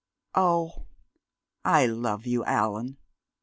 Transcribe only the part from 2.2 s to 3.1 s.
you, Allan!"